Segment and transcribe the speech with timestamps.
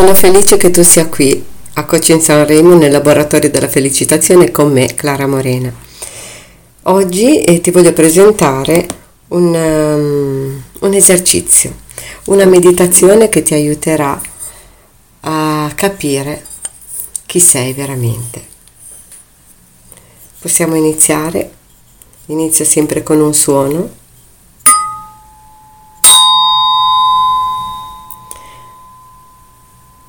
[0.00, 4.94] sono felice che tu sia qui a Coaching Sanremo nel laboratorio della felicitazione con me,
[4.94, 5.70] Clara Morena.
[6.84, 8.86] Oggi eh, ti voglio presentare
[9.28, 11.74] un, um, un esercizio,
[12.28, 14.18] una meditazione che ti aiuterà
[15.20, 16.46] a capire
[17.26, 18.42] chi sei veramente.
[20.40, 21.50] Possiamo iniziare?
[22.28, 23.96] Inizio sempre con un suono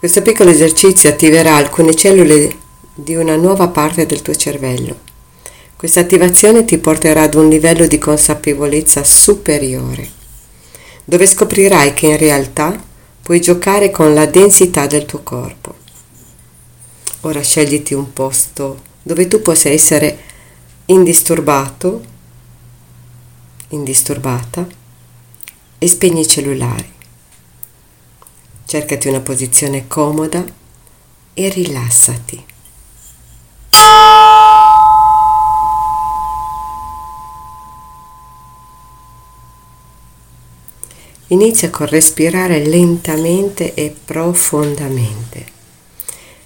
[0.01, 2.57] Questo piccolo esercizio attiverà alcune cellule
[2.95, 4.97] di una nuova parte del tuo cervello.
[5.75, 10.09] Questa attivazione ti porterà ad un livello di consapevolezza superiore,
[11.05, 12.83] dove scoprirai che in realtà
[13.21, 15.75] puoi giocare con la densità del tuo corpo.
[17.19, 20.17] Ora scegliti un posto dove tu possa essere
[20.85, 22.01] indisturbato,
[23.67, 24.67] indisturbata
[25.77, 26.91] e spegni i cellulari.
[28.71, 30.45] Cercati una posizione comoda
[31.33, 32.41] e rilassati.
[41.27, 45.45] Inizia con respirare lentamente e profondamente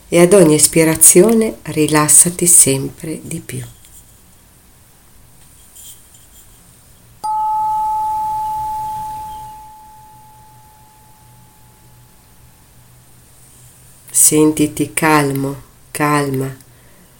[0.09, 3.63] e ad ogni espirazione rilassati sempre di più.
[14.27, 15.55] Sentiti calmo,
[15.91, 16.51] calma,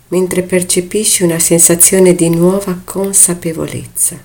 [0.08, 4.20] mentre percepisci una sensazione di nuova consapevolezza.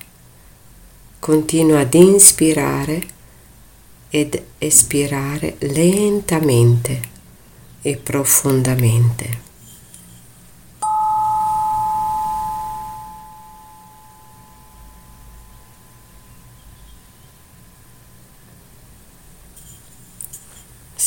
[1.19, 3.03] Continua ad inspirare
[4.09, 7.01] ed espirare lentamente
[7.83, 9.50] e profondamente.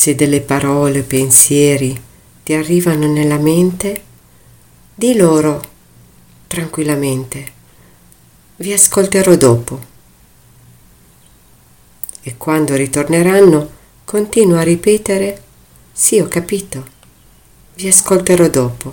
[0.04, 1.98] Se delle parole pensieri
[2.42, 4.02] ti arrivano nella mente,
[4.94, 5.62] di loro
[6.46, 7.52] tranquillamente,
[8.56, 9.80] vi ascolterò dopo.
[12.20, 13.70] E quando ritorneranno,
[14.04, 15.42] continua a ripetere,
[15.90, 16.84] sì ho capito,
[17.76, 18.92] vi ascolterò dopo.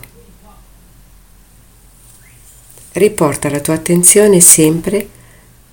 [2.93, 5.09] Riporta la tua attenzione sempre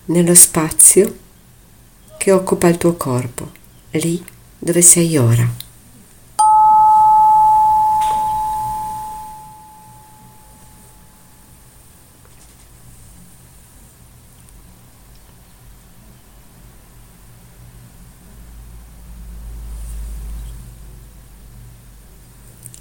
[0.07, 1.17] nello spazio
[2.19, 3.53] che occupa il tuo corpo,
[3.91, 5.67] lì dove sei ora.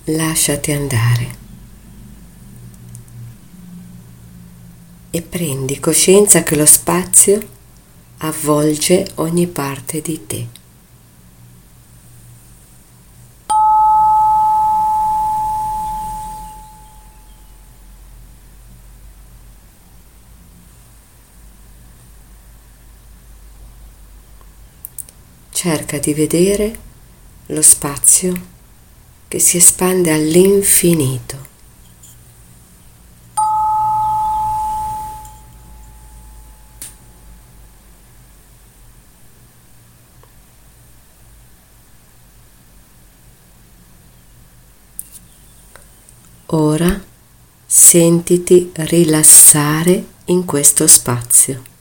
[0.09, 1.35] Lasciati andare
[5.09, 7.39] e prendi coscienza che lo spazio
[8.19, 10.56] avvolge ogni parte di te.
[25.67, 26.79] Cerca di vedere
[27.47, 28.33] lo spazio
[29.28, 31.45] che si espande all'infinito.
[46.45, 47.03] Ora
[47.66, 51.75] sentiti rilassare in questo spazio.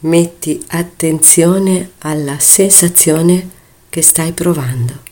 [0.00, 3.50] Metti attenzione alla sensazione
[3.88, 5.06] che stai provando.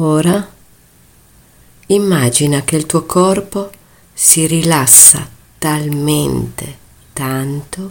[0.00, 0.48] Ora
[1.86, 3.70] immagina che il tuo corpo
[4.12, 5.28] si rilassa
[5.58, 6.86] talmente
[7.18, 7.90] tanto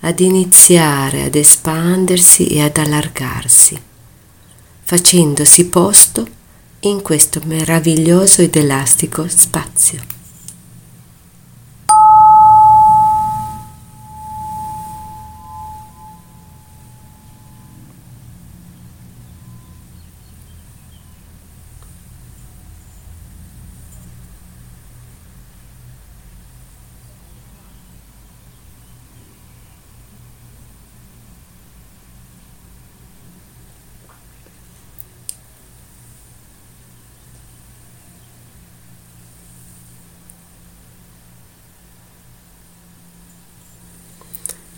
[0.00, 3.80] ad iniziare ad espandersi e ad allargarsi,
[4.82, 6.26] facendosi posto
[6.80, 10.21] in questo meraviglioso ed elastico spazio.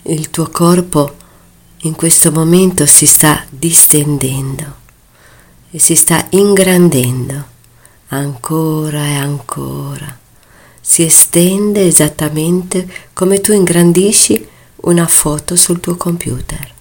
[0.07, 1.17] Il tuo corpo
[1.79, 4.83] in questo momento si sta distendendo
[5.71, 7.53] e si sta ingrandendo
[8.09, 10.19] ancora e ancora.
[10.81, 14.47] Si estende esattamente come tu ingrandisci
[14.83, 16.74] una foto sul tuo computer.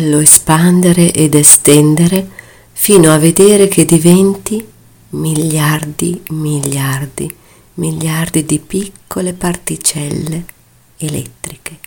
[0.00, 2.26] Fallo espandere ed estendere
[2.72, 4.66] fino a vedere che diventi
[5.10, 7.30] miliardi, miliardi,
[7.74, 10.44] miliardi di piccole particelle
[10.96, 11.78] elettriche.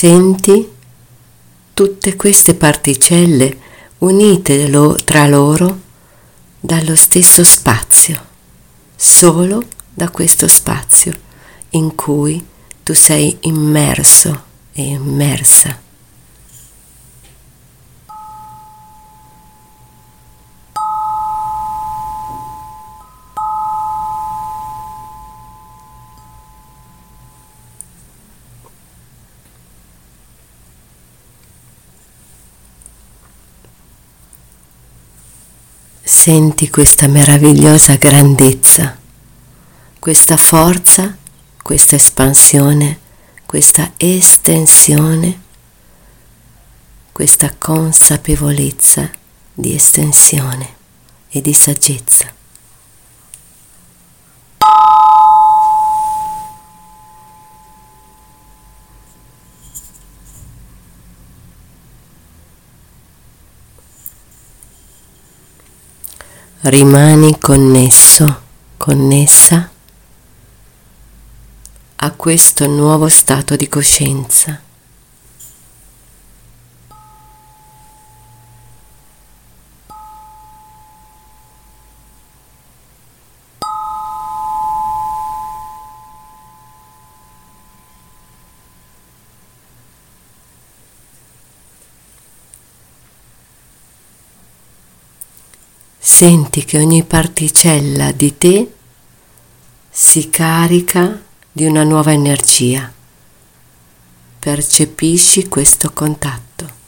[0.00, 0.66] Senti
[1.74, 3.54] tutte queste particelle
[3.98, 4.66] unite
[5.04, 5.78] tra loro
[6.58, 8.18] dallo stesso spazio,
[8.96, 9.62] solo
[9.92, 11.12] da questo spazio
[11.72, 12.42] in cui
[12.82, 15.78] tu sei immerso e immersa.
[36.22, 38.94] Senti questa meravigliosa grandezza,
[39.98, 41.16] questa forza,
[41.62, 42.98] questa espansione,
[43.46, 45.40] questa estensione,
[47.10, 49.10] questa consapevolezza
[49.54, 50.74] di estensione
[51.30, 52.30] e di saggezza.
[66.62, 68.40] Rimani connesso,
[68.76, 69.70] connessa
[71.96, 74.60] a questo nuovo stato di coscienza.
[96.20, 98.74] Senti che ogni particella di te
[99.88, 101.18] si carica
[101.50, 102.92] di una nuova energia.
[104.38, 106.79] Percepisci questo contatto.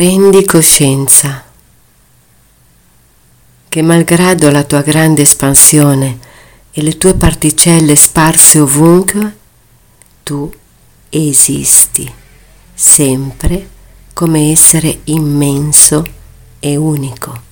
[0.00, 1.44] Prendi coscienza
[3.68, 6.18] che malgrado la tua grande espansione
[6.70, 9.36] e le tue particelle sparse ovunque,
[10.22, 10.50] tu
[11.10, 12.10] esisti
[12.72, 13.68] sempre
[14.14, 16.02] come essere immenso
[16.60, 17.49] e unico.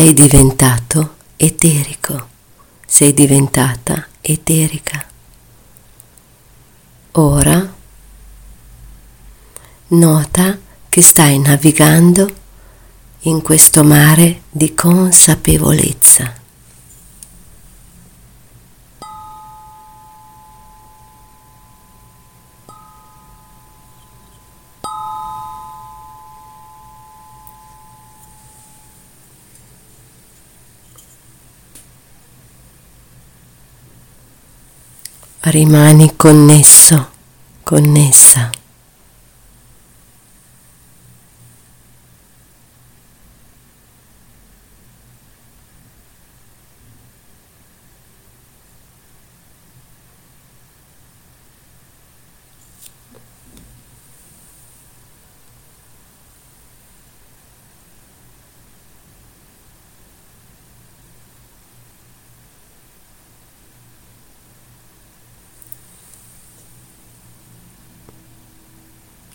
[0.00, 2.28] Sei diventato eterico,
[2.86, 5.04] sei diventata eterica.
[7.12, 7.74] Ora
[9.88, 12.34] nota che stai navigando
[13.24, 16.39] in questo mare di consapevolezza.
[35.42, 37.06] Rimani connesso,
[37.64, 38.59] connessa.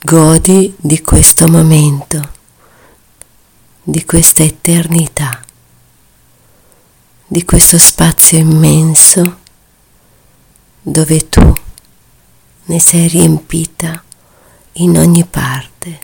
[0.06, 2.30] Godi di questo momento,
[3.82, 5.44] di questa eternità,
[7.26, 9.40] di questo spazio immenso
[10.80, 11.52] dove tu
[12.66, 14.04] ne sei riempita
[14.74, 16.00] in ogni parte,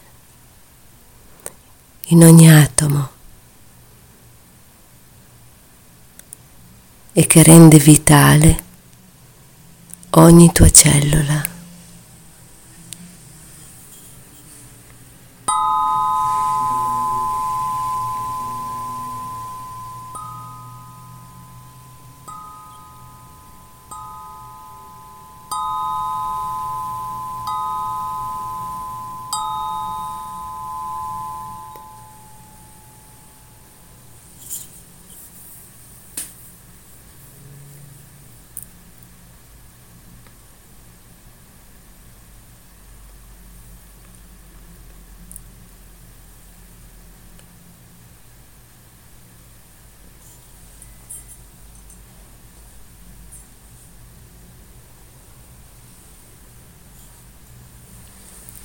[2.05, 3.10] in ogni atomo
[7.13, 8.63] e che rende vitale
[10.10, 11.50] ogni tua cellula.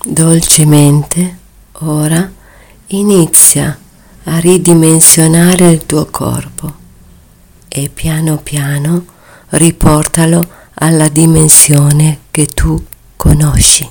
[0.09, 1.37] Dolcemente
[1.81, 2.31] ora
[2.87, 3.77] inizia
[4.23, 6.73] a ridimensionare il tuo corpo
[7.67, 9.05] e piano piano
[9.49, 12.81] riportalo alla dimensione che tu
[13.17, 13.91] conosci.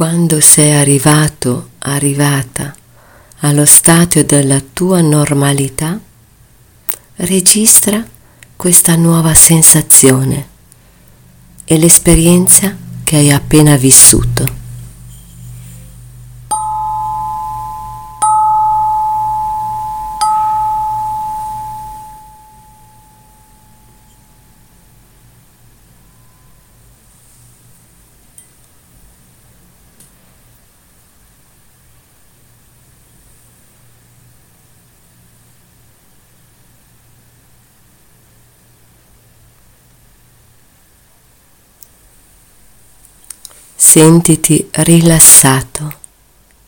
[0.00, 2.74] Quando sei arrivato, arrivata
[3.40, 6.00] allo stadio della tua normalità,
[7.16, 8.02] registra
[8.56, 10.48] questa nuova sensazione
[11.64, 14.59] e l'esperienza che hai appena vissuto.
[43.92, 45.92] Sentiti rilassato,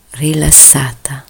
[0.09, 1.23] rilassata.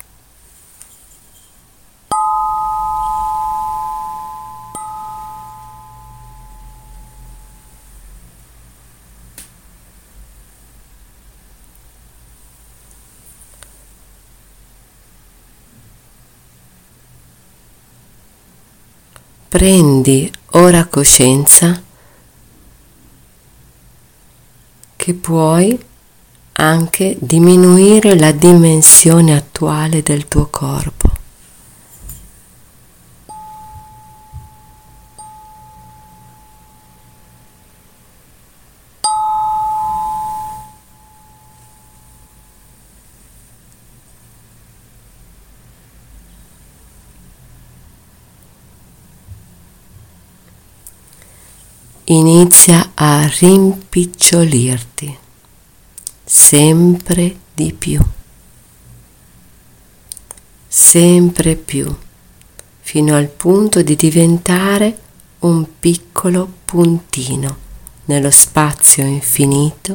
[19.48, 21.83] Prendi ora coscienza
[25.04, 25.78] che puoi
[26.54, 31.03] anche diminuire la dimensione attuale del tuo corpo.
[52.18, 55.18] Inizia a rimpicciolirti
[56.24, 58.02] sempre di più,
[60.68, 61.96] sempre più,
[62.80, 64.98] fino al punto di diventare
[65.40, 67.58] un piccolo puntino
[68.06, 69.94] nello spazio infinito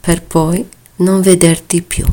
[0.00, 0.66] per poi
[0.96, 2.04] non vederti più.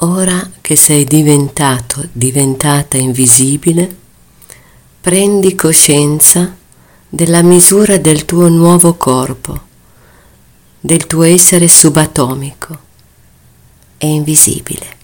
[0.00, 3.96] Ora che sei diventato, diventata invisibile,
[5.00, 6.54] prendi coscienza
[7.08, 9.58] della misura del tuo nuovo corpo,
[10.78, 12.78] del tuo essere subatomico
[13.96, 14.96] e invisibile.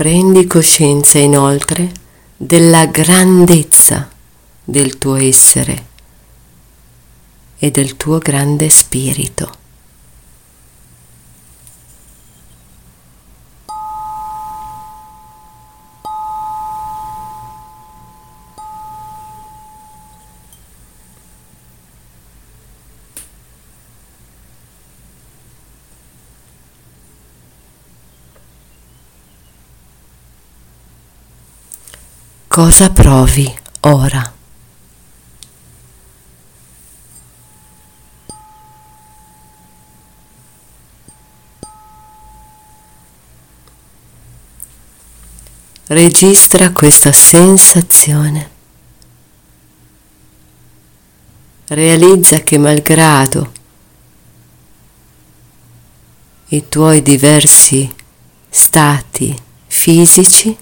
[0.00, 1.92] Prendi coscienza inoltre
[2.36, 4.10] della grandezza
[4.64, 5.86] del tuo essere
[7.56, 9.59] e del tuo grande spirito.
[32.62, 33.50] Cosa provi
[33.80, 34.34] ora?
[45.86, 48.50] Registra questa sensazione.
[51.68, 53.52] Realizza che malgrado
[56.48, 57.90] i tuoi diversi
[58.50, 59.34] stati
[59.66, 60.54] fisici,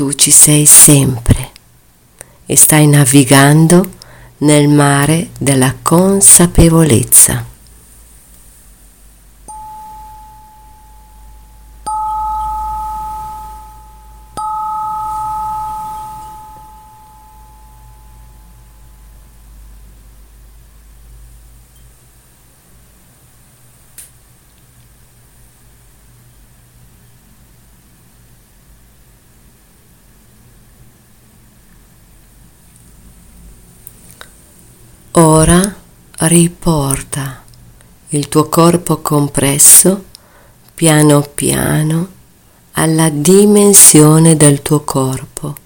[0.00, 1.50] tu ci sei sempre
[2.46, 3.86] e stai navigando
[4.38, 7.49] nel mare della consapevolezza.
[35.22, 35.74] Ora
[36.20, 37.42] riporta
[38.08, 40.06] il tuo corpo compresso
[40.74, 42.08] piano piano
[42.72, 45.56] alla dimensione del tuo corpo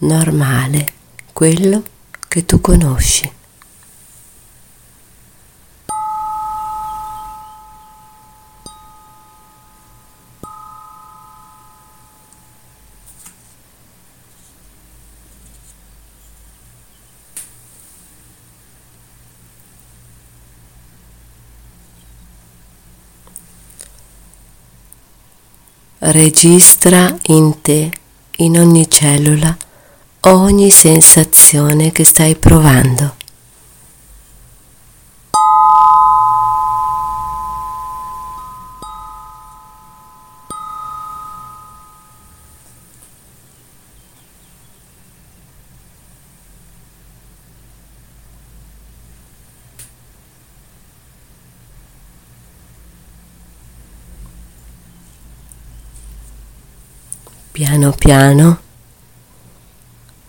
[0.00, 0.92] normale,
[1.32, 1.82] quello
[2.28, 3.32] che tu conosci.
[25.98, 27.90] Registra in te,
[28.36, 29.56] in ogni cellula,
[30.20, 33.15] ogni sensazione che stai provando.
[57.56, 58.60] Piano piano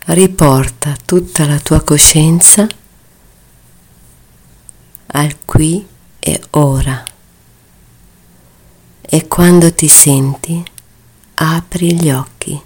[0.05, 2.65] riporta tutta la tua coscienza
[5.07, 5.85] al qui
[6.19, 7.03] e ora
[9.01, 10.63] e quando ti senti
[11.33, 12.61] apri gli occhi.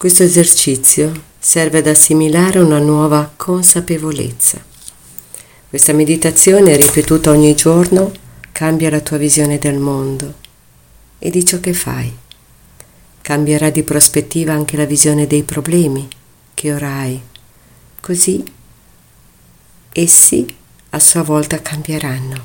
[0.00, 4.64] Questo esercizio serve ad assimilare una nuova consapevolezza.
[5.68, 8.10] Questa meditazione ripetuta ogni giorno
[8.50, 10.36] cambia la tua visione del mondo
[11.18, 12.10] e di ciò che fai.
[13.20, 16.08] Cambierà di prospettiva anche la visione dei problemi
[16.54, 17.20] che ora hai.
[18.00, 18.42] Così
[19.92, 20.46] essi
[20.88, 22.44] a sua volta cambieranno.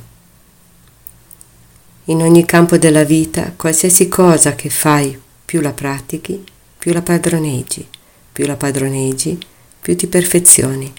[2.03, 6.53] In ogni campo della vita, qualsiasi cosa che fai, più la pratichi,
[6.85, 7.83] più la padroneggi,
[8.31, 9.39] più la padroneggi,
[9.81, 10.93] più ti perfezioni,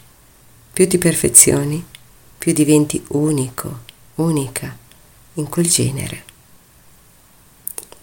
[0.72, 1.87] più ti perfezioni,
[2.37, 3.83] più diventi unico,
[4.16, 4.77] unica
[5.35, 6.25] in quel genere.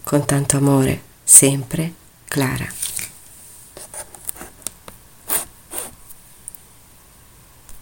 [0.02, 1.92] Con tanto amore, sempre
[2.30, 2.83] Clara.